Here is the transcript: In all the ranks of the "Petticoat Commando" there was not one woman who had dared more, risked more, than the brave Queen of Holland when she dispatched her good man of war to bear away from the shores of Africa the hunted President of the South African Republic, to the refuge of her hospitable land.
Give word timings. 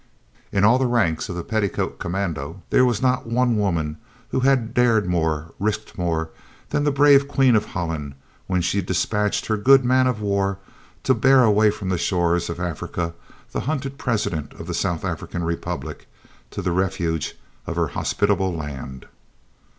In 0.51 0.63
all 0.63 0.79
the 0.79 0.87
ranks 0.87 1.29
of 1.29 1.35
the 1.35 1.43
"Petticoat 1.43 1.99
Commando" 1.99 2.63
there 2.71 2.83
was 2.83 3.03
not 3.03 3.27
one 3.27 3.55
woman 3.55 3.97
who 4.29 4.39
had 4.39 4.73
dared 4.73 5.05
more, 5.05 5.53
risked 5.59 5.95
more, 5.95 6.31
than 6.71 6.83
the 6.85 6.91
brave 6.91 7.27
Queen 7.27 7.55
of 7.55 7.65
Holland 7.65 8.15
when 8.47 8.61
she 8.61 8.81
dispatched 8.81 9.45
her 9.45 9.57
good 9.57 9.85
man 9.85 10.07
of 10.07 10.19
war 10.19 10.57
to 11.03 11.13
bear 11.13 11.43
away 11.43 11.69
from 11.69 11.89
the 11.89 11.99
shores 11.99 12.49
of 12.49 12.59
Africa 12.59 13.13
the 13.51 13.59
hunted 13.69 13.99
President 13.99 14.53
of 14.55 14.65
the 14.65 14.73
South 14.73 15.05
African 15.05 15.43
Republic, 15.43 16.07
to 16.49 16.63
the 16.63 16.71
refuge 16.71 17.37
of 17.67 17.75
her 17.75 17.89
hospitable 17.89 18.51
land. 18.51 19.05